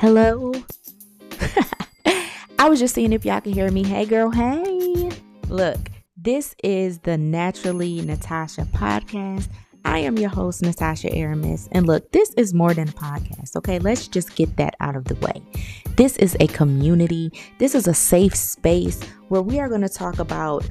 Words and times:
Hello? 0.00 0.52
I 2.60 2.68
was 2.68 2.78
just 2.78 2.94
seeing 2.94 3.12
if 3.12 3.24
y'all 3.24 3.40
can 3.40 3.52
hear 3.52 3.68
me. 3.72 3.82
Hey, 3.82 4.06
girl, 4.06 4.30
hey. 4.30 5.10
Look, 5.48 5.90
this 6.16 6.54
is 6.62 7.00
the 7.00 7.18
Naturally 7.18 8.00
Natasha 8.02 8.62
podcast. 8.66 9.48
I 9.84 9.98
am 9.98 10.16
your 10.16 10.28
host, 10.28 10.62
Natasha 10.62 11.12
Aramis. 11.12 11.68
And 11.72 11.88
look, 11.88 12.12
this 12.12 12.32
is 12.34 12.54
more 12.54 12.74
than 12.74 12.90
a 12.90 12.92
podcast, 12.92 13.56
okay? 13.56 13.80
Let's 13.80 14.06
just 14.06 14.36
get 14.36 14.56
that 14.56 14.76
out 14.78 14.94
of 14.94 15.06
the 15.06 15.16
way. 15.16 15.42
This 15.96 16.16
is 16.18 16.36
a 16.38 16.46
community, 16.46 17.32
this 17.58 17.74
is 17.74 17.88
a 17.88 17.94
safe 17.94 18.36
space 18.36 19.02
where 19.26 19.42
we 19.42 19.58
are 19.58 19.68
going 19.68 19.80
to 19.80 19.88
talk 19.88 20.20
about 20.20 20.64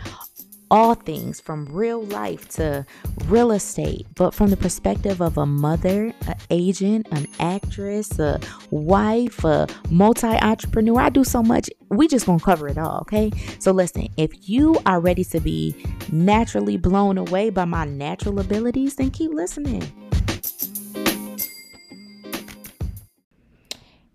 all 0.69 0.95
things 0.95 1.39
from 1.39 1.65
real 1.65 2.03
life 2.03 2.49
to 2.49 2.85
real 3.25 3.51
estate, 3.51 4.05
but 4.15 4.33
from 4.33 4.49
the 4.49 4.57
perspective 4.57 5.21
of 5.21 5.37
a 5.37 5.45
mother, 5.45 6.13
an 6.27 6.35
agent, 6.49 7.07
an 7.11 7.27
actress, 7.39 8.19
a 8.19 8.39
wife, 8.71 9.43
a 9.43 9.67
multi 9.89 10.27
entrepreneur. 10.27 10.99
I 10.99 11.09
do 11.09 11.23
so 11.23 11.41
much. 11.41 11.69
We 11.89 12.07
just 12.07 12.25
gonna 12.25 12.39
cover 12.39 12.67
it 12.67 12.77
all, 12.77 12.99
okay? 13.01 13.31
So 13.59 13.71
listen, 13.71 14.07
if 14.17 14.49
you 14.49 14.75
are 14.85 14.99
ready 14.99 15.23
to 15.25 15.39
be 15.39 15.75
naturally 16.11 16.77
blown 16.77 17.17
away 17.17 17.49
by 17.49 17.65
my 17.65 17.85
natural 17.85 18.39
abilities, 18.39 18.95
then 18.95 19.11
keep 19.11 19.31
listening. 19.33 19.83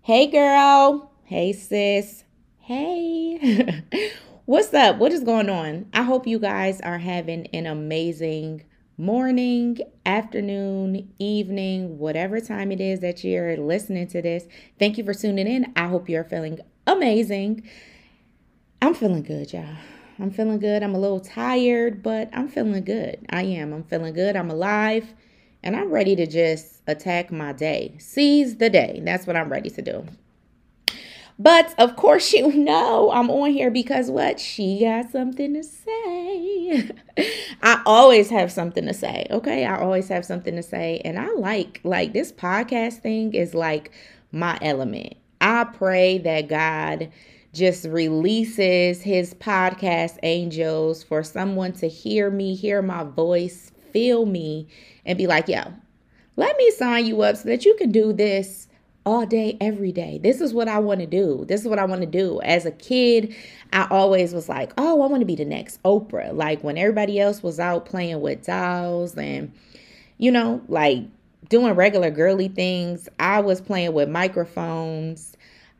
Hey, 0.01 0.27
girl. 0.27 1.11
Hey, 1.23 1.53
sis. 1.53 2.25
Hey. 2.59 3.83
What's 4.53 4.71
up? 4.71 4.97
What 4.97 5.11
is 5.11 5.23
going 5.23 5.49
on? 5.49 5.87
I 5.95 6.03
hope 6.03 6.27
you 6.27 6.37
guys 6.37 6.79
are 6.81 6.99
having 6.99 7.47
an 7.55 7.65
amazing 7.65 8.63
morning, 8.99 9.79
afternoon, 10.05 11.11
evening, 11.17 11.97
whatever 11.97 12.39
time 12.39 12.71
it 12.71 12.79
is 12.79 12.99
that 12.99 13.23
you're 13.23 13.57
listening 13.57 14.07
to 14.09 14.21
this. 14.21 14.45
Thank 14.77 14.99
you 14.99 15.03
for 15.05 15.15
tuning 15.15 15.47
in. 15.47 15.73
I 15.75 15.87
hope 15.87 16.07
you're 16.07 16.23
feeling 16.23 16.59
amazing. 16.85 17.67
I'm 18.79 18.93
feeling 18.93 19.23
good, 19.23 19.51
y'all. 19.51 19.75
I'm 20.19 20.29
feeling 20.29 20.59
good. 20.59 20.83
I'm 20.83 20.93
a 20.93 20.99
little 20.99 21.19
tired, 21.19 22.03
but 22.03 22.29
I'm 22.31 22.47
feeling 22.47 22.83
good. 22.83 23.25
I 23.31 23.41
am. 23.41 23.73
I'm 23.73 23.83
feeling 23.83 24.13
good. 24.13 24.35
I'm 24.35 24.51
alive 24.51 25.15
and 25.63 25.75
I'm 25.75 25.89
ready 25.89 26.15
to 26.15 26.27
just 26.27 26.83
attack 26.85 27.31
my 27.31 27.53
day. 27.53 27.95
Seize 27.97 28.57
the 28.57 28.69
day. 28.69 29.01
That's 29.03 29.25
what 29.25 29.35
I'm 29.35 29.51
ready 29.51 29.71
to 29.71 29.81
do. 29.81 30.05
But 31.39 31.73
of 31.77 31.95
course, 31.95 32.31
you 32.33 32.51
know 32.53 33.11
I'm 33.11 33.29
on 33.29 33.51
here 33.51 33.71
because 33.71 34.09
what? 34.11 34.39
She 34.39 34.81
got 34.81 35.11
something 35.11 35.53
to 35.53 35.63
say. 35.63 36.89
I 37.61 37.81
always 37.85 38.29
have 38.29 38.51
something 38.51 38.85
to 38.85 38.93
say. 38.93 39.25
Okay. 39.31 39.65
I 39.65 39.79
always 39.79 40.07
have 40.09 40.25
something 40.25 40.55
to 40.55 40.63
say. 40.63 41.01
And 41.03 41.17
I 41.17 41.31
like, 41.33 41.81
like, 41.83 42.13
this 42.13 42.31
podcast 42.31 42.99
thing 42.99 43.33
is 43.33 43.53
like 43.53 43.91
my 44.31 44.57
element. 44.61 45.15
I 45.41 45.65
pray 45.65 46.19
that 46.19 46.47
God 46.47 47.11
just 47.53 47.85
releases 47.85 49.01
his 49.01 49.33
podcast 49.35 50.17
angels 50.23 51.03
for 51.03 51.23
someone 51.23 51.73
to 51.73 51.87
hear 51.87 52.31
me, 52.31 52.55
hear 52.55 52.81
my 52.81 53.03
voice, 53.03 53.71
feel 53.91 54.25
me, 54.25 54.67
and 55.05 55.17
be 55.17 55.27
like, 55.27 55.47
yo, 55.47 55.61
let 56.35 56.57
me 56.57 56.71
sign 56.71 57.05
you 57.05 57.21
up 57.21 57.37
so 57.37 57.49
that 57.49 57.63
you 57.63 57.75
can 57.75 57.91
do 57.91 58.11
this 58.11 58.67
all 59.05 59.25
day, 59.25 59.57
every 59.59 59.91
day. 59.91 60.19
This 60.21 60.41
is 60.41 60.53
what 60.53 60.67
I 60.67 60.79
want 60.79 61.01
to 61.01 61.05
do. 61.05 61.45
This 61.47 61.61
is 61.61 61.67
what 61.67 61.79
I 61.79 61.85
want 61.85 62.01
to 62.01 62.07
do. 62.07 62.39
As 62.41 62.65
a 62.65 62.71
kid, 62.71 63.35
I 63.71 63.87
always 63.89 64.33
was 64.33 64.47
like, 64.47 64.71
oh, 64.77 65.01
I 65.01 65.07
want 65.07 65.21
to 65.21 65.25
be 65.25 65.35
the 65.35 65.45
next 65.45 65.81
Oprah. 65.83 66.33
Like 66.33 66.63
when 66.63 66.77
everybody 66.77 67.19
else 67.19 67.43
was 67.43 67.59
out 67.59 67.85
playing 67.85 68.21
with 68.21 68.45
dolls 68.45 69.17
and, 69.17 69.51
you 70.17 70.31
know, 70.31 70.61
like 70.67 71.03
doing 71.49 71.73
regular 71.73 72.09
girly 72.09 72.47
things, 72.47 73.09
I 73.19 73.41
was 73.41 73.59
playing 73.61 73.93
with 73.93 74.09
microphones. 74.09 75.35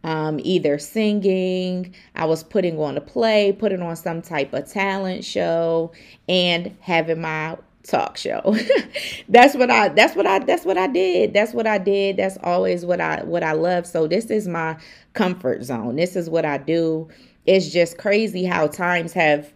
Um, 0.05 0.41
either 0.43 0.79
singing, 0.79 1.95
I 2.13 2.25
was 2.25 2.43
putting 2.43 2.77
on 2.77 2.97
a 2.97 3.01
play, 3.01 3.53
putting 3.53 3.81
on 3.81 3.95
some 3.95 4.21
type 4.21 4.51
of 4.51 4.69
talent 4.69 5.23
show, 5.23 5.93
and 6.27 6.75
having 6.81 7.21
my 7.21 7.57
talk 7.83 8.17
show. 8.17 8.55
that's 9.29 9.55
what 9.55 9.69
I 9.69 9.89
that's 9.89 10.15
what 10.15 10.25
I 10.25 10.39
that's 10.39 10.65
what 10.65 10.77
I 10.77 10.87
did. 10.87 11.33
That's 11.33 11.53
what 11.53 11.67
I 11.67 11.77
did. 11.77 12.17
That's 12.17 12.37
always 12.43 12.85
what 12.85 13.01
I 13.01 13.23
what 13.23 13.43
I 13.43 13.53
love. 13.53 13.85
So 13.85 14.07
this 14.07 14.25
is 14.25 14.47
my 14.47 14.77
comfort 15.13 15.63
zone. 15.63 15.95
This 15.95 16.15
is 16.15 16.29
what 16.29 16.45
I 16.45 16.57
do. 16.57 17.09
It's 17.45 17.69
just 17.69 17.97
crazy 17.97 18.45
how 18.45 18.67
times 18.67 19.13
have 19.13 19.53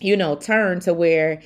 you 0.00 0.16
know 0.16 0.36
turned 0.36 0.82
to 0.82 0.94
where 0.94 1.40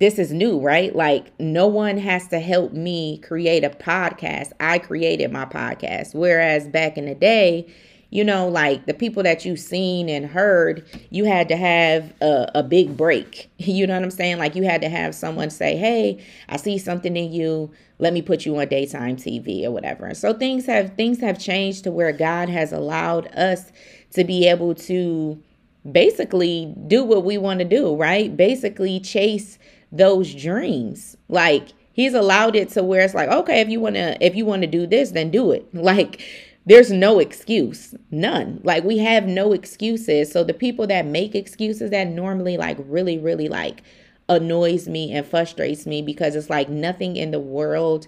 this 0.00 0.18
is 0.18 0.32
new, 0.32 0.58
right? 0.58 0.94
Like 0.94 1.38
no 1.38 1.68
one 1.68 1.98
has 1.98 2.28
to 2.28 2.40
help 2.40 2.72
me 2.72 3.18
create 3.18 3.64
a 3.64 3.70
podcast. 3.70 4.52
I 4.58 4.78
created 4.78 5.32
my 5.32 5.44
podcast. 5.44 6.14
Whereas 6.14 6.68
back 6.68 6.98
in 6.98 7.06
the 7.06 7.14
day, 7.14 7.72
you 8.14 8.22
know, 8.22 8.46
like 8.46 8.86
the 8.86 8.94
people 8.94 9.24
that 9.24 9.44
you've 9.44 9.58
seen 9.58 10.08
and 10.08 10.24
heard, 10.24 10.86
you 11.10 11.24
had 11.24 11.48
to 11.48 11.56
have 11.56 12.12
a, 12.22 12.48
a, 12.54 12.62
big 12.62 12.96
break. 12.96 13.50
You 13.58 13.88
know 13.88 13.94
what 13.94 14.04
I'm 14.04 14.10
saying? 14.12 14.38
Like 14.38 14.54
you 14.54 14.62
had 14.62 14.82
to 14.82 14.88
have 14.88 15.16
someone 15.16 15.50
say, 15.50 15.76
Hey, 15.76 16.24
I 16.48 16.56
see 16.56 16.78
something 16.78 17.16
in 17.16 17.32
you. 17.32 17.72
Let 17.98 18.12
me 18.12 18.22
put 18.22 18.46
you 18.46 18.56
on 18.56 18.68
daytime 18.68 19.16
TV 19.16 19.64
or 19.64 19.72
whatever. 19.72 20.06
And 20.06 20.16
so 20.16 20.32
things 20.32 20.66
have 20.66 20.94
things 20.94 21.18
have 21.20 21.40
changed 21.40 21.82
to 21.84 21.90
where 21.90 22.12
God 22.12 22.48
has 22.48 22.72
allowed 22.72 23.26
us 23.34 23.72
to 24.12 24.22
be 24.22 24.46
able 24.48 24.76
to 24.76 25.42
basically 25.90 26.72
do 26.86 27.02
what 27.02 27.24
we 27.24 27.36
want 27.36 27.58
to 27.58 27.64
do, 27.64 27.96
right? 27.96 28.36
Basically 28.36 29.00
chase 29.00 29.58
those 29.90 30.32
dreams. 30.32 31.16
Like 31.28 31.70
he's 31.92 32.14
allowed 32.14 32.54
it 32.54 32.68
to 32.70 32.84
where 32.84 33.04
it's 33.04 33.14
like, 33.14 33.28
okay, 33.28 33.60
if 33.60 33.68
you 33.68 33.80
want 33.80 33.96
to 33.96 34.24
if 34.24 34.36
you 34.36 34.44
want 34.46 34.62
to 34.62 34.68
do 34.68 34.86
this, 34.86 35.10
then 35.10 35.32
do 35.32 35.50
it. 35.50 35.66
Like 35.74 36.22
there's 36.66 36.90
no 36.90 37.18
excuse 37.18 37.94
none. 38.10 38.60
Like 38.62 38.84
we 38.84 38.98
have 38.98 39.26
no 39.26 39.52
excuses. 39.52 40.32
So 40.32 40.44
the 40.44 40.54
people 40.54 40.86
that 40.86 41.06
make 41.06 41.34
excuses 41.34 41.90
that 41.90 42.08
normally 42.08 42.56
like 42.56 42.78
really 42.80 43.18
really 43.18 43.48
like 43.48 43.82
annoys 44.28 44.88
me 44.88 45.12
and 45.12 45.26
frustrates 45.26 45.86
me 45.86 46.00
because 46.00 46.34
it's 46.34 46.48
like 46.48 46.68
nothing 46.68 47.16
in 47.16 47.30
the 47.30 47.38
world 47.38 48.06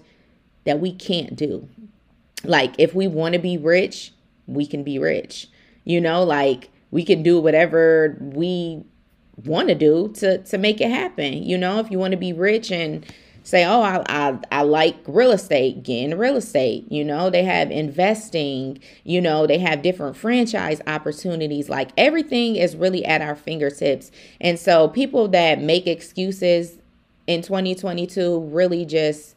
that 0.65 0.79
we 0.79 0.91
can't 0.91 1.35
do. 1.35 1.67
Like 2.43 2.73
if 2.77 2.95
we 2.95 3.07
want 3.07 3.33
to 3.33 3.39
be 3.39 3.57
rich 3.57 4.13
we 4.47 4.65
can 4.65 4.83
be 4.83 4.97
rich. 4.97 5.47
You 5.83 6.01
know 6.01 6.23
like 6.23 6.69
we 6.89 7.03
can 7.03 7.21
do 7.21 7.39
whatever 7.39 8.17
we 8.19 8.83
want 9.45 9.67
to 9.67 9.75
do 9.75 10.11
to 10.15 10.39
to 10.39 10.57
make 10.57 10.81
it 10.81 10.89
happen. 10.89 11.43
You 11.43 11.57
know 11.59 11.79
if 11.79 11.91
you 11.91 11.99
want 11.99 12.11
to 12.11 12.17
be 12.17 12.33
rich 12.33 12.71
and 12.71 13.05
say, 13.47 13.63
oh, 13.63 13.81
I, 13.81 14.03
I, 14.09 14.39
I 14.51 14.61
like 14.63 14.97
real 15.07 15.31
estate, 15.31 15.81
get 15.81 16.17
real 16.17 16.35
estate. 16.35 16.91
You 16.91 17.05
know, 17.05 17.29
they 17.29 17.45
have 17.45 17.71
investing, 17.71 18.79
you 19.05 19.21
know, 19.21 19.47
they 19.47 19.57
have 19.59 19.81
different 19.81 20.17
franchise 20.17 20.81
opportunities. 20.85 21.69
Like 21.69 21.91
everything 21.97 22.57
is 22.57 22.75
really 22.75 23.05
at 23.05 23.21
our 23.21 23.35
fingertips. 23.37 24.11
And 24.41 24.59
so 24.59 24.89
people 24.89 25.29
that 25.29 25.61
make 25.61 25.87
excuses 25.87 26.77
in 27.25 27.41
2022 27.41 28.41
really 28.51 28.83
just, 28.83 29.33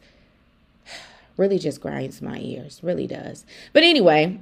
really 1.37 1.57
just 1.57 1.79
grinds 1.79 2.21
my 2.21 2.37
ears, 2.37 2.81
really 2.83 3.07
does. 3.07 3.45
But 3.71 3.83
anyway, 3.83 4.41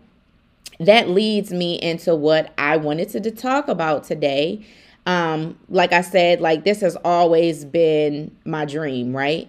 that 0.80 1.10
leads 1.10 1.52
me 1.52 1.76
into 1.80 2.16
what 2.16 2.54
I 2.58 2.78
wanted 2.78 3.10
to 3.10 3.30
talk 3.30 3.68
about 3.68 4.04
today. 4.04 4.66
Um, 5.10 5.58
like 5.70 5.92
I 5.92 6.02
said, 6.02 6.40
like 6.40 6.66
this 6.66 6.82
has 6.82 6.96
always 6.98 7.66
been 7.66 8.30
my 8.46 8.66
dream, 8.66 9.18
right? 9.18 9.48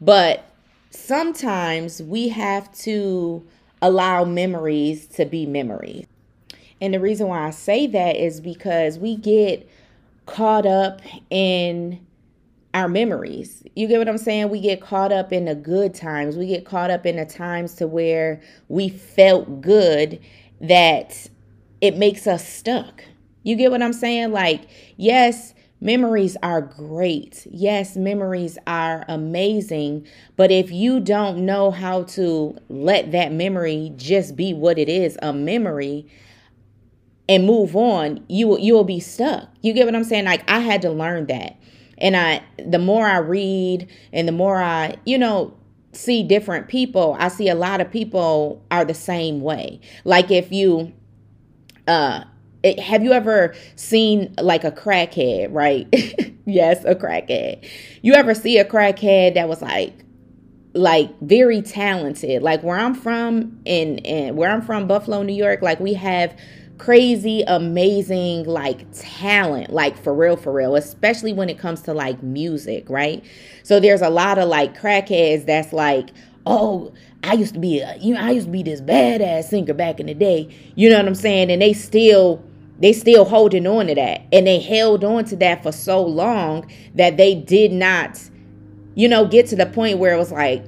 But 0.00 0.44
sometimes 0.90 2.00
we 2.00 2.28
have 2.28 2.72
to 2.82 3.44
allow 3.82 4.22
memories 4.24 5.08
to 5.08 5.24
be 5.24 5.46
memories. 5.46 6.06
And 6.80 6.94
the 6.94 7.00
reason 7.00 7.26
why 7.26 7.44
I 7.44 7.50
say 7.50 7.88
that 7.88 8.14
is 8.14 8.40
because 8.40 9.00
we 9.00 9.16
get 9.16 9.68
caught 10.26 10.64
up 10.64 11.00
in 11.28 12.06
our 12.72 12.88
memories. 12.88 13.64
You 13.74 13.88
get 13.88 13.98
what 13.98 14.08
I'm 14.08 14.16
saying? 14.16 14.48
We 14.48 14.60
get 14.60 14.80
caught 14.80 15.10
up 15.10 15.32
in 15.32 15.46
the 15.46 15.56
good 15.56 15.92
times. 15.92 16.36
We 16.36 16.46
get 16.46 16.64
caught 16.64 16.92
up 16.92 17.04
in 17.04 17.16
the 17.16 17.26
times 17.26 17.74
to 17.74 17.88
where 17.88 18.40
we 18.68 18.88
felt 18.88 19.60
good 19.60 20.20
that 20.60 21.28
it 21.80 21.96
makes 21.96 22.28
us 22.28 22.46
stuck. 22.46 23.02
You 23.42 23.56
get 23.56 23.70
what 23.70 23.82
I'm 23.82 23.92
saying? 23.92 24.32
Like, 24.32 24.68
yes, 24.96 25.54
memories 25.80 26.36
are 26.42 26.60
great. 26.60 27.46
Yes, 27.50 27.96
memories 27.96 28.58
are 28.66 29.04
amazing. 29.08 30.06
But 30.36 30.50
if 30.50 30.70
you 30.70 31.00
don't 31.00 31.44
know 31.46 31.70
how 31.70 32.04
to 32.04 32.56
let 32.68 33.12
that 33.12 33.32
memory 33.32 33.92
just 33.96 34.36
be 34.36 34.52
what 34.52 34.78
it 34.78 34.88
is, 34.88 35.16
a 35.22 35.32
memory, 35.32 36.06
and 37.28 37.46
move 37.46 37.76
on, 37.76 38.24
you 38.28 38.48
will 38.48 38.58
you 38.58 38.74
will 38.74 38.84
be 38.84 38.98
stuck. 38.98 39.48
You 39.62 39.72
get 39.72 39.86
what 39.86 39.94
I'm 39.94 40.04
saying? 40.04 40.24
Like 40.24 40.48
I 40.50 40.58
had 40.58 40.82
to 40.82 40.90
learn 40.90 41.26
that. 41.26 41.56
And 41.96 42.16
I 42.16 42.42
the 42.58 42.78
more 42.78 43.06
I 43.06 43.18
read 43.18 43.88
and 44.12 44.26
the 44.26 44.32
more 44.32 44.60
I, 44.60 44.96
you 45.06 45.16
know, 45.16 45.56
see 45.92 46.24
different 46.24 46.68
people, 46.68 47.16
I 47.20 47.28
see 47.28 47.48
a 47.48 47.54
lot 47.54 47.80
of 47.80 47.90
people 47.90 48.64
are 48.70 48.84
the 48.84 48.94
same 48.94 49.40
way. 49.42 49.80
Like 50.04 50.32
if 50.32 50.50
you 50.50 50.92
uh 51.86 52.24
it, 52.62 52.78
have 52.78 53.02
you 53.02 53.12
ever 53.12 53.54
seen 53.76 54.34
like 54.40 54.64
a 54.64 54.70
crackhead, 54.70 55.48
right? 55.50 55.86
yes, 56.46 56.84
a 56.84 56.94
crackhead. 56.94 57.66
You 58.02 58.14
ever 58.14 58.34
see 58.34 58.58
a 58.58 58.64
crackhead 58.64 59.34
that 59.34 59.48
was 59.48 59.62
like 59.62 59.94
like 60.74 61.18
very 61.20 61.62
talented. 61.62 62.42
Like 62.42 62.62
where 62.62 62.76
I'm 62.76 62.94
from 62.94 63.60
in 63.64 63.98
in 63.98 64.36
where 64.36 64.50
I'm 64.50 64.62
from, 64.62 64.86
Buffalo, 64.86 65.22
New 65.22 65.34
York, 65.34 65.62
like 65.62 65.80
we 65.80 65.94
have 65.94 66.36
crazy, 66.78 67.44
amazing 67.46 68.44
like 68.44 68.86
talent, 68.92 69.70
like 69.70 70.02
for 70.02 70.14
real, 70.14 70.36
for 70.36 70.52
real, 70.52 70.76
especially 70.76 71.32
when 71.32 71.48
it 71.48 71.58
comes 71.58 71.82
to 71.82 71.94
like 71.94 72.22
music, 72.22 72.88
right? 72.88 73.24
So 73.62 73.80
there's 73.80 74.00
a 74.00 74.10
lot 74.10 74.38
of 74.38 74.48
like 74.48 74.78
crackheads 74.80 75.44
that's 75.46 75.72
like, 75.72 76.10
oh, 76.46 76.92
I 77.22 77.34
used 77.34 77.52
to 77.54 77.60
be 77.60 77.80
a, 77.80 77.96
you 77.98 78.14
know, 78.14 78.20
I 78.20 78.30
used 78.30 78.46
to 78.46 78.52
be 78.52 78.62
this 78.62 78.80
badass 78.80 79.44
singer 79.44 79.74
back 79.74 80.00
in 80.00 80.06
the 80.06 80.14
day. 80.14 80.48
You 80.74 80.88
know 80.88 80.96
what 80.96 81.06
I'm 81.06 81.14
saying? 81.14 81.50
And 81.50 81.60
they 81.60 81.74
still 81.74 82.42
they 82.80 82.92
still 82.92 83.24
holding 83.24 83.66
on 83.66 83.86
to 83.86 83.94
that. 83.94 84.22
And 84.32 84.46
they 84.46 84.58
held 84.58 85.04
on 85.04 85.24
to 85.26 85.36
that 85.36 85.62
for 85.62 85.72
so 85.72 86.02
long 86.02 86.70
that 86.94 87.16
they 87.16 87.34
did 87.34 87.72
not, 87.72 88.20
you 88.94 89.08
know, 89.08 89.26
get 89.26 89.46
to 89.48 89.56
the 89.56 89.66
point 89.66 89.98
where 89.98 90.14
it 90.14 90.18
was 90.18 90.32
like, 90.32 90.64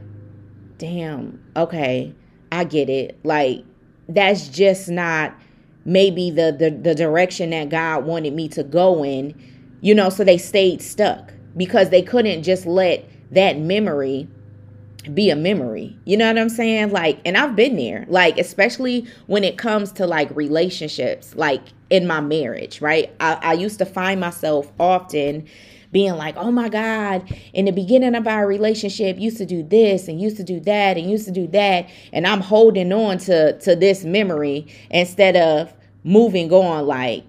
damn, 0.78 1.42
okay, 1.56 2.14
I 2.50 2.64
get 2.64 2.90
it. 2.90 3.18
Like 3.24 3.64
that's 4.08 4.48
just 4.48 4.88
not 4.88 5.34
maybe 5.84 6.30
the 6.30 6.54
the, 6.56 6.70
the 6.70 6.94
direction 6.94 7.50
that 7.50 7.70
God 7.70 8.04
wanted 8.04 8.34
me 8.34 8.48
to 8.50 8.62
go 8.62 9.04
in, 9.04 9.34
you 9.80 9.94
know, 9.94 10.10
so 10.10 10.22
they 10.22 10.38
stayed 10.38 10.82
stuck 10.82 11.32
because 11.56 11.90
they 11.90 12.02
couldn't 12.02 12.42
just 12.42 12.66
let 12.66 13.08
that 13.30 13.58
memory 13.58 14.28
be 15.14 15.30
a 15.30 15.36
memory. 15.36 15.96
You 16.04 16.16
know 16.16 16.26
what 16.28 16.38
I'm 16.38 16.48
saying? 16.48 16.90
Like, 16.90 17.20
and 17.24 17.36
I've 17.36 17.56
been 17.56 17.76
there, 17.76 18.04
like, 18.08 18.38
especially 18.38 19.06
when 19.26 19.44
it 19.44 19.58
comes 19.58 19.92
to 19.92 20.06
like 20.06 20.34
relationships, 20.36 21.34
like 21.34 21.62
in 21.90 22.06
my 22.06 22.20
marriage, 22.20 22.80
right? 22.80 23.14
I, 23.20 23.38
I 23.42 23.52
used 23.54 23.78
to 23.78 23.86
find 23.86 24.20
myself 24.20 24.70
often 24.78 25.46
being 25.90 26.14
like, 26.14 26.36
oh 26.36 26.50
my 26.50 26.68
God, 26.68 27.30
in 27.52 27.66
the 27.66 27.72
beginning 27.72 28.14
of 28.14 28.26
our 28.26 28.46
relationship, 28.46 29.18
used 29.18 29.36
to 29.38 29.46
do 29.46 29.62
this 29.62 30.08
and 30.08 30.20
used 30.20 30.38
to 30.38 30.44
do 30.44 30.58
that 30.60 30.96
and 30.96 31.10
used 31.10 31.26
to 31.26 31.32
do 31.32 31.46
that. 31.48 31.88
And 32.12 32.26
I'm 32.26 32.40
holding 32.40 32.92
on 32.92 33.18
to, 33.18 33.58
to 33.58 33.76
this 33.76 34.04
memory 34.04 34.66
instead 34.90 35.36
of 35.36 35.74
moving 36.02 36.50
on 36.52 36.86
like, 36.86 37.24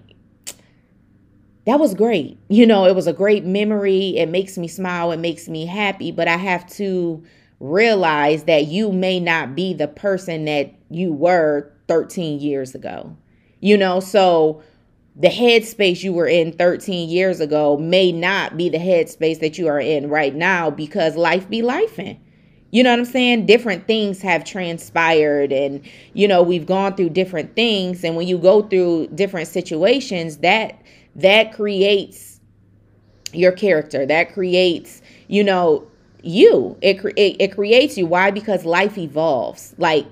that 1.66 1.80
was 1.80 1.94
great. 1.94 2.38
You 2.48 2.66
know, 2.66 2.86
it 2.86 2.94
was 2.94 3.06
a 3.06 3.12
great 3.12 3.44
memory. 3.44 4.16
It 4.16 4.28
makes 4.28 4.58
me 4.58 4.68
smile. 4.68 5.12
It 5.12 5.18
makes 5.18 5.48
me 5.48 5.64
happy. 5.64 6.12
But 6.12 6.28
I 6.28 6.36
have 6.36 6.66
to 6.74 7.22
realize 7.60 8.44
that 8.44 8.66
you 8.66 8.92
may 8.92 9.20
not 9.20 9.54
be 9.54 9.74
the 9.74 9.88
person 9.88 10.44
that 10.44 10.74
you 10.90 11.12
were 11.12 11.72
13 11.88 12.40
years 12.40 12.74
ago. 12.74 13.16
You 13.60 13.76
know, 13.76 14.00
so 14.00 14.62
the 15.16 15.28
headspace 15.28 16.02
you 16.02 16.12
were 16.12 16.26
in 16.26 16.52
13 16.52 17.08
years 17.08 17.40
ago 17.40 17.76
may 17.76 18.10
not 18.12 18.56
be 18.56 18.68
the 18.68 18.78
headspace 18.78 19.40
that 19.40 19.58
you 19.58 19.68
are 19.68 19.80
in 19.80 20.08
right 20.08 20.34
now 20.34 20.70
because 20.70 21.16
life 21.16 21.48
be 21.48 21.62
lifing. 21.62 22.18
You 22.72 22.82
know 22.82 22.90
what 22.90 22.98
I'm 22.98 23.04
saying? 23.04 23.46
Different 23.46 23.86
things 23.86 24.20
have 24.22 24.44
transpired 24.44 25.52
and 25.52 25.80
you 26.12 26.26
know, 26.26 26.42
we've 26.42 26.66
gone 26.66 26.96
through 26.96 27.10
different 27.10 27.54
things 27.54 28.02
and 28.02 28.16
when 28.16 28.26
you 28.26 28.36
go 28.36 28.62
through 28.62 29.08
different 29.14 29.46
situations 29.46 30.38
that 30.38 30.82
that 31.14 31.52
creates 31.52 32.40
your 33.32 33.52
character. 33.52 34.04
That 34.04 34.32
creates, 34.32 35.02
you 35.28 35.44
know, 35.44 35.86
you. 36.26 36.76
It, 36.80 37.04
it 37.16 37.36
it 37.40 37.54
creates 37.54 37.96
you. 37.96 38.06
Why? 38.06 38.30
Because 38.30 38.64
life 38.64 38.98
evolves. 38.98 39.74
Like 39.78 40.06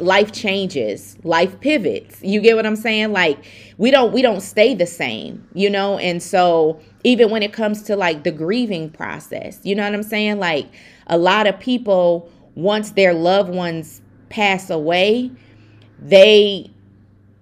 life 0.00 0.30
changes 0.30 1.16
life 1.24 1.58
pivots 1.60 2.22
you 2.22 2.40
get 2.40 2.54
what 2.54 2.64
i'm 2.64 2.76
saying 2.76 3.12
like 3.12 3.44
we 3.78 3.90
don't 3.90 4.12
we 4.12 4.22
don't 4.22 4.40
stay 4.42 4.74
the 4.74 4.86
same 4.86 5.46
you 5.54 5.68
know 5.68 5.98
and 5.98 6.22
so 6.22 6.80
even 7.02 7.30
when 7.30 7.42
it 7.42 7.52
comes 7.52 7.82
to 7.82 7.96
like 7.96 8.22
the 8.22 8.30
grieving 8.30 8.88
process 8.90 9.58
you 9.64 9.74
know 9.74 9.82
what 9.82 9.94
i'm 9.94 10.02
saying 10.02 10.38
like 10.38 10.66
a 11.08 11.18
lot 11.18 11.46
of 11.46 11.58
people 11.58 12.30
once 12.54 12.92
their 12.92 13.12
loved 13.12 13.52
ones 13.52 14.00
pass 14.28 14.70
away 14.70 15.30
they 16.00 16.70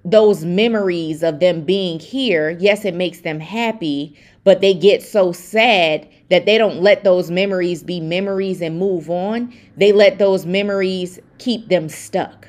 those 0.05 0.45
memories 0.45 1.23
of 1.23 1.41
them 1.41 1.61
being 1.63 1.99
here 1.99 2.57
yes 2.59 2.85
it 2.87 2.95
makes 2.95 3.21
them 3.21 3.39
happy 3.39 4.17
but 4.47 4.61
they 4.61 4.73
get 4.73 5.03
so 5.03 5.33
sad 5.33 6.09
that 6.31 6.47
they 6.47 6.57
don't 6.57 6.81
let 6.81 7.03
those 7.03 7.33
memories 7.33 7.83
be 7.83 7.99
memories 7.99 8.63
and 8.63 8.79
move 8.79 9.11
on. 9.11 9.53
They 9.77 9.91
let 9.91 10.21
those 10.21 10.47
memories 10.47 11.19
keep 11.39 11.69
them 11.69 11.89
stuck. 11.89 12.47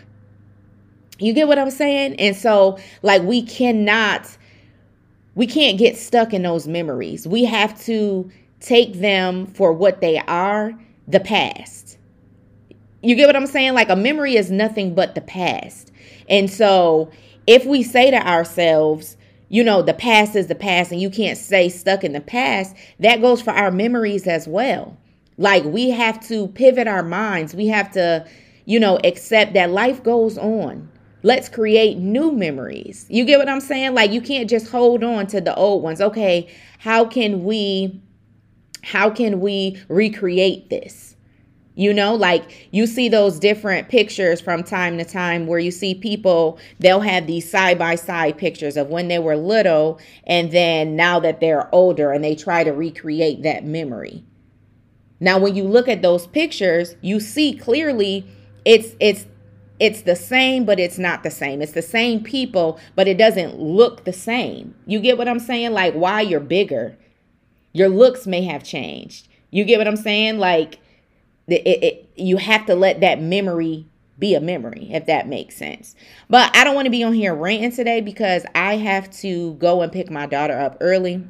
You 1.18 1.34
get 1.34 1.48
what 1.48 1.58
I'm 1.58 1.72
saying? 1.72 2.14
And 2.20 2.36
so, 2.36 2.78
like, 3.02 3.24
we 3.24 3.42
cannot, 3.42 4.38
we 5.34 5.48
can't 5.48 5.80
get 5.80 5.98
stuck 5.98 6.36
in 6.36 6.44
those 6.44 6.68
memories. 6.68 7.28
We 7.28 7.46
have 7.46 7.84
to 7.86 8.30
take 8.60 8.94
them 9.00 9.48
for 9.48 9.74
what 9.74 10.00
they 10.00 10.20
are 10.20 10.80
the 11.08 11.20
past. 11.20 11.98
You 13.02 13.16
get 13.16 13.26
what 13.26 13.36
I'm 13.36 13.48
saying? 13.48 13.74
Like, 13.74 13.90
a 13.90 13.96
memory 13.96 14.36
is 14.36 14.52
nothing 14.52 14.94
but 14.94 15.16
the 15.16 15.22
past. 15.22 15.92
And 16.30 16.48
so, 16.48 17.10
if 17.48 17.66
we 17.66 17.82
say 17.82 18.12
to 18.12 18.18
ourselves, 18.18 19.18
you 19.50 19.64
know, 19.64 19.82
the 19.82 19.94
past 19.94 20.36
is 20.36 20.48
the 20.48 20.56
past 20.56 20.92
and 20.92 21.02
you 21.02 21.10
can't 21.10 21.38
stay 21.38 21.70
stuck 21.70 22.04
in 22.04 22.14
the 22.14 22.22
past, 22.22 22.76
that 23.00 23.22
goes 23.22 23.42
for 23.42 23.52
our 23.52 23.72
memories 23.72 24.28
as 24.28 24.48
well. 24.48 24.98
Like 25.38 25.64
we 25.64 25.92
have 25.92 26.26
to 26.28 26.48
pivot 26.50 26.88
our 26.88 27.04
minds. 27.04 27.54
We 27.54 27.68
have 27.68 27.92
to, 27.92 28.28
you 28.66 28.80
know, 28.80 29.00
accept 29.04 29.54
that 29.54 29.70
life 29.70 30.04
goes 30.04 30.38
on. 30.38 30.90
Let's 31.24 31.50
create 31.50 31.98
new 31.98 32.32
memories. 32.32 33.06
You 33.10 33.26
get 33.26 33.40
what 33.40 33.50
I'm 33.50 33.62
saying? 33.62 33.94
Like 33.94 34.12
you 34.12 34.22
can't 34.22 34.50
just 34.50 34.70
hold 34.72 35.04
on 35.04 35.28
to 35.28 35.42
the 35.42 35.56
old 35.56 35.84
ones. 35.84 36.02
Okay, 36.02 36.50
how 36.80 37.06
can 37.06 37.44
we 37.44 38.02
how 38.84 39.10
can 39.10 39.42
we 39.42 39.82
recreate 39.90 40.70
this? 40.70 41.17
You 41.78 41.94
know, 41.94 42.16
like 42.16 42.70
you 42.72 42.88
see 42.88 43.08
those 43.08 43.38
different 43.38 43.88
pictures 43.88 44.42
from 44.42 44.64
time 44.64 44.98
to 44.98 45.06
time 45.06 45.46
where 45.46 45.60
you 45.60 45.70
see 45.70 45.94
people, 45.94 46.58
they'll 46.80 47.02
have 47.02 47.28
these 47.28 47.48
side 47.48 47.78
by 47.78 47.94
side 47.94 48.36
pictures 48.36 48.78
of 48.78 48.88
when 48.88 49.10
they 49.10 49.20
were 49.20 49.38
little 49.38 50.00
and 50.26 50.52
then 50.52 50.96
now 50.96 51.20
that 51.20 51.40
they're 51.40 51.74
older 51.74 52.12
and 52.12 52.24
they 52.24 52.34
try 52.34 52.64
to 52.64 52.72
recreate 52.72 53.44
that 53.44 53.64
memory. 53.64 54.24
Now, 55.20 55.38
when 55.38 55.56
you 55.56 55.66
look 55.66 55.88
at 55.88 56.02
those 56.02 56.26
pictures, 56.26 56.96
you 57.02 57.20
see 57.20 57.54
clearly 57.56 58.26
it's 58.66 58.96
it's 59.00 59.28
it's 59.80 60.02
the 60.02 60.16
same 60.16 60.66
but 60.66 60.80
it's 60.80 60.98
not 60.98 61.22
the 61.22 61.30
same. 61.30 61.62
It's 61.62 61.74
the 61.74 61.84
same 61.84 62.24
people, 62.24 62.80
but 62.96 63.08
it 63.08 63.20
doesn't 63.20 63.60
look 63.60 64.04
the 64.04 64.14
same. 64.14 64.74
You 64.88 65.00
get 65.00 65.20
what 65.20 65.28
I'm 65.28 65.40
saying? 65.40 65.74
Like 65.74 65.94
why 65.94 66.22
you're 66.22 66.40
bigger. 66.40 66.98
Your 67.72 67.88
looks 67.88 68.26
may 68.26 68.42
have 68.46 68.64
changed. 68.64 69.28
You 69.52 69.64
get 69.64 69.78
what 69.78 69.88
I'm 69.88 69.96
saying? 69.96 70.40
Like 70.40 70.80
it, 71.48 71.84
it, 71.84 72.10
you 72.16 72.38
have 72.38 72.66
to 72.66 72.76
let 72.76 73.02
that 73.02 73.22
memory 73.22 73.88
be 74.20 74.36
a 74.36 74.42
memory, 74.42 74.90
if 74.92 75.06
that 75.06 75.28
makes 75.28 75.56
sense. 75.56 75.96
But 76.30 76.56
I 76.56 76.64
don't 76.64 76.76
want 76.76 76.86
to 76.86 76.92
be 76.92 77.04
on 77.04 77.14
here 77.14 77.36
ranting 77.36 77.72
today 77.72 78.02
because 78.02 78.46
I 78.56 78.78
have 78.78 79.10
to 79.22 79.54
go 79.56 79.82
and 79.82 79.92
pick 79.92 80.10
my 80.10 80.26
daughter 80.26 80.58
up 80.58 80.78
early 80.82 81.24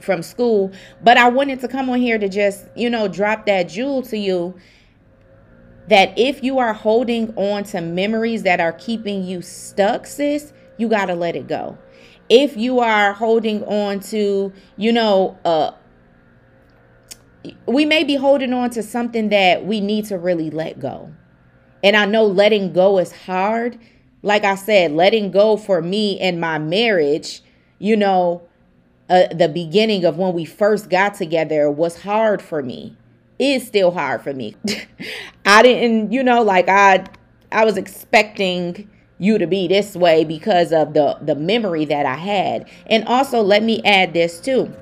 from 0.00 0.22
school. 0.22 0.72
But 1.02 1.18
I 1.18 1.28
wanted 1.28 1.60
to 1.60 1.68
come 1.68 1.90
on 1.90 1.98
here 1.98 2.18
to 2.18 2.28
just, 2.28 2.66
you 2.76 2.90
know, 2.90 3.08
drop 3.08 3.46
that 3.46 3.64
jewel 3.64 4.02
to 4.02 4.16
you 4.16 4.54
that 5.88 6.16
if 6.16 6.42
you 6.42 6.58
are 6.58 6.72
holding 6.72 7.34
on 7.36 7.64
to 7.64 7.80
memories 7.80 8.44
that 8.44 8.60
are 8.60 8.72
keeping 8.72 9.24
you 9.24 9.42
stuck, 9.42 10.06
sis, 10.06 10.52
you 10.78 10.88
got 10.88 11.06
to 11.06 11.14
let 11.14 11.36
it 11.36 11.48
go. 11.48 11.76
If 12.28 12.56
you 12.56 12.78
are 12.78 13.12
holding 13.12 13.64
on 13.64 14.00
to, 14.00 14.52
you 14.76 14.92
know, 14.92 15.36
uh, 15.44 15.72
we 17.66 17.84
may 17.84 18.04
be 18.04 18.16
holding 18.16 18.52
on 18.52 18.70
to 18.70 18.82
something 18.82 19.28
that 19.30 19.64
we 19.64 19.80
need 19.80 20.04
to 20.06 20.18
really 20.18 20.50
let 20.50 20.78
go. 20.78 21.12
And 21.82 21.96
I 21.96 22.06
know 22.06 22.24
letting 22.24 22.72
go 22.72 22.98
is 22.98 23.12
hard. 23.12 23.78
Like 24.22 24.44
I 24.44 24.54
said, 24.54 24.92
letting 24.92 25.30
go 25.30 25.56
for 25.56 25.82
me 25.82 26.20
and 26.20 26.40
my 26.40 26.58
marriage, 26.58 27.42
you 27.78 27.96
know, 27.96 28.42
uh, 29.10 29.26
the 29.34 29.48
beginning 29.48 30.04
of 30.04 30.16
when 30.16 30.32
we 30.32 30.44
first 30.44 30.88
got 30.88 31.14
together 31.14 31.70
was 31.70 32.02
hard 32.02 32.40
for 32.40 32.62
me. 32.62 32.96
It's 33.38 33.66
still 33.66 33.90
hard 33.90 34.22
for 34.22 34.32
me. 34.32 34.54
I 35.44 35.62
didn't, 35.62 36.12
you 36.12 36.22
know, 36.22 36.42
like 36.42 36.68
I 36.68 37.04
I 37.50 37.64
was 37.64 37.76
expecting 37.76 38.88
you 39.18 39.38
to 39.38 39.46
be 39.46 39.68
this 39.68 39.96
way 39.96 40.24
because 40.24 40.72
of 40.72 40.94
the 40.94 41.18
the 41.20 41.34
memory 41.34 41.84
that 41.86 42.06
I 42.06 42.14
had. 42.14 42.68
And 42.86 43.06
also 43.08 43.42
let 43.42 43.64
me 43.64 43.82
add 43.84 44.12
this 44.14 44.40
too. 44.40 44.72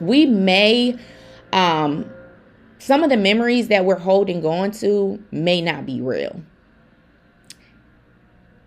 We 0.00 0.24
may 0.24 0.96
um, 1.52 2.10
some 2.78 3.02
of 3.02 3.10
the 3.10 3.16
memories 3.16 3.68
that 3.68 3.84
we're 3.84 3.98
holding 3.98 4.44
on 4.44 4.70
to 4.72 5.22
may 5.30 5.60
not 5.60 5.86
be 5.86 6.00
real. 6.00 6.42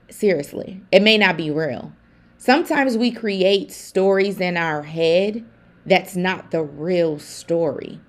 Seriously, 0.10 0.82
it 0.92 1.02
may 1.02 1.18
not 1.18 1.38
be 1.38 1.52
real. 1.52 1.94
Sometimes 2.38 2.98
we 2.98 3.12
create 3.12 3.72
stories 3.72 4.40
in 4.40 4.58
our 4.58 4.84
head 4.84 5.46
that's 5.86 6.16
not 6.16 6.52
the 6.52 6.62
real 6.62 7.20
story. 7.20 8.00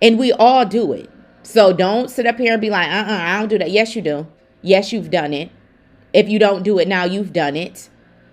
And 0.00 0.18
we 0.18 0.32
all 0.32 0.64
do 0.64 0.92
it. 0.92 1.10
So 1.42 1.72
don't 1.72 2.10
sit 2.10 2.26
up 2.26 2.38
here 2.38 2.52
and 2.52 2.60
be 2.60 2.70
like, 2.70 2.88
uh 2.88 2.92
uh-uh, 2.92 3.12
uh 3.12 3.22
I 3.22 3.38
don't 3.38 3.48
do 3.48 3.58
that. 3.58 3.70
Yes, 3.70 3.96
you 3.96 4.02
do. 4.02 4.26
Yes, 4.62 4.92
you've 4.92 5.10
done 5.10 5.32
it. 5.32 5.50
If 6.12 6.28
you 6.28 6.38
don't 6.38 6.62
do 6.62 6.78
it 6.78 6.88
now, 6.88 7.04
you've 7.04 7.32
done 7.32 7.56
it. 7.56 7.88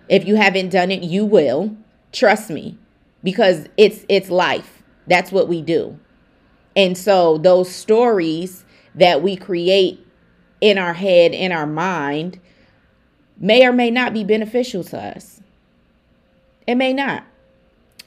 If 0.09 0.27
you 0.27 0.35
haven't 0.35 0.69
done 0.69 0.91
it, 0.91 1.03
you 1.03 1.25
will. 1.25 1.75
Trust 2.11 2.49
me. 2.49 2.77
Because 3.23 3.67
it's 3.77 4.05
it's 4.07 4.29
life. 4.29 4.83
That's 5.07 5.31
what 5.31 5.47
we 5.47 5.61
do. 5.61 5.99
And 6.75 6.97
so 6.97 7.37
those 7.37 7.73
stories 7.73 8.65
that 8.95 9.21
we 9.21 9.35
create 9.35 10.05
in 10.61 10.77
our 10.77 10.93
head, 10.93 11.33
in 11.33 11.51
our 11.51 11.67
mind, 11.67 12.39
may 13.37 13.65
or 13.65 13.71
may 13.71 13.91
not 13.91 14.13
be 14.13 14.23
beneficial 14.23 14.83
to 14.85 14.97
us. 14.97 15.41
It 16.67 16.75
may 16.75 16.93
not. 16.93 17.23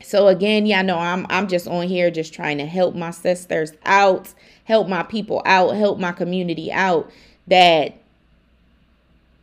So 0.03 0.29
again, 0.29 0.67
yeah, 0.67 0.83
know 0.83 0.99
I'm 0.99 1.27
I'm 1.29 1.49
just 1.49 1.67
on 1.67 1.89
here 1.89 2.11
just 2.11 2.33
trying 2.33 2.59
to 2.59 2.67
help 2.67 2.95
my 2.95 3.11
sisters 3.11 3.73
out, 3.85 4.33
help 4.65 4.89
my 4.89 5.03
people 5.03 5.43
out, 5.45 5.77
help 5.77 5.99
my 5.99 6.13
community 6.13 6.71
out 6.73 7.11
that 7.47 7.99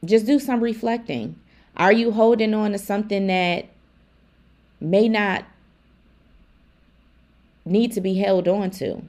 just 0.03 0.25
do 0.25 0.39
some 0.39 0.61
reflecting. 0.61 1.39
Are 1.77 1.91
you 1.91 2.11
holding 2.11 2.53
on 2.53 2.71
to 2.71 2.77
something 2.77 3.27
that 3.27 3.65
may 4.79 5.09
not 5.09 5.45
need 7.65 7.91
to 7.93 8.01
be 8.01 8.15
held 8.15 8.47
on 8.47 8.71
to? 8.71 9.01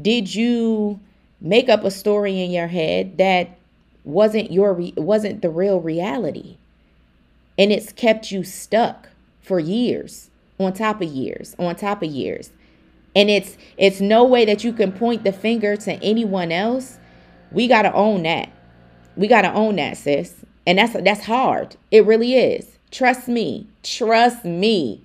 Did 0.00 0.34
you 0.34 1.00
make 1.40 1.68
up 1.68 1.84
a 1.84 1.90
story 1.90 2.40
in 2.40 2.50
your 2.50 2.66
head 2.66 3.18
that 3.18 3.56
wasn't 4.02 4.52
your 4.52 4.74
re- 4.74 4.94
wasn't 4.96 5.42
the 5.42 5.50
real 5.50 5.80
reality? 5.80 6.58
And 7.56 7.70
it's 7.70 7.92
kept 7.92 8.32
you 8.32 8.42
stuck 8.42 9.08
for 9.40 9.60
years, 9.60 10.30
on 10.58 10.72
top 10.72 11.00
of 11.00 11.08
years, 11.08 11.54
on 11.58 11.76
top 11.76 12.02
of 12.02 12.10
years. 12.10 12.50
And 13.14 13.30
it's 13.30 13.56
it's 13.76 14.00
no 14.00 14.24
way 14.24 14.44
that 14.44 14.64
you 14.64 14.72
can 14.72 14.90
point 14.90 15.22
the 15.22 15.32
finger 15.32 15.76
to 15.76 15.92
anyone 16.02 16.50
else. 16.50 16.98
We 17.52 17.68
got 17.68 17.82
to 17.82 17.92
own 17.92 18.24
that. 18.24 18.50
We 19.16 19.28
got 19.28 19.42
to 19.42 19.52
own 19.52 19.76
that, 19.76 19.96
sis. 19.96 20.34
And 20.66 20.78
that's 20.78 20.94
that's 21.04 21.24
hard. 21.24 21.76
It 21.92 22.04
really 22.04 22.34
is. 22.34 22.78
Trust 22.90 23.28
me. 23.28 23.68
Trust 23.82 24.44
me. 24.44 25.02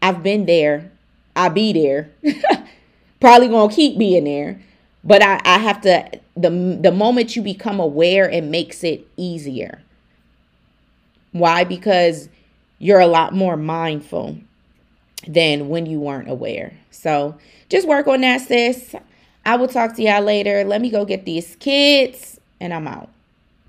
I've 0.00 0.22
been 0.22 0.46
there. 0.46 0.92
I'll 1.36 1.50
be 1.50 1.72
there. 1.72 2.10
Probably 3.20 3.48
gonna 3.48 3.72
keep 3.72 3.98
being 3.98 4.24
there. 4.24 4.60
But 5.02 5.22
I, 5.22 5.40
I 5.44 5.58
have 5.58 5.80
to 5.82 6.10
the 6.36 6.78
the 6.80 6.92
moment 6.92 7.36
you 7.36 7.42
become 7.42 7.80
aware, 7.80 8.28
it 8.28 8.44
makes 8.44 8.84
it 8.84 9.06
easier. 9.16 9.82
Why? 11.32 11.64
Because 11.64 12.28
you're 12.78 13.00
a 13.00 13.06
lot 13.06 13.34
more 13.34 13.56
mindful 13.56 14.38
than 15.26 15.68
when 15.68 15.86
you 15.86 16.00
weren't 16.00 16.30
aware. 16.30 16.72
So 16.90 17.36
just 17.68 17.86
work 17.86 18.06
on 18.08 18.22
that, 18.22 18.40
sis. 18.40 18.94
I 19.44 19.56
will 19.56 19.68
talk 19.68 19.96
to 19.96 20.02
y'all 20.02 20.22
later. 20.22 20.64
Let 20.64 20.80
me 20.80 20.90
go 20.90 21.04
get 21.04 21.24
these 21.24 21.56
kids 21.56 22.40
and 22.60 22.74
I'm 22.74 22.86
out. 22.88 23.10